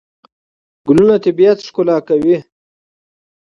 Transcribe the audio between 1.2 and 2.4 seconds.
طبیعت ښکلا کوي.